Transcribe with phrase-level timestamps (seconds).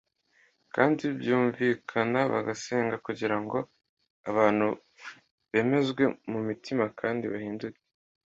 [0.75, 3.57] kandi bwumvikana, bagasenga kugira ngo
[4.29, 4.67] abantu
[5.51, 7.81] bemezwe mu mitima kandi bahinduke.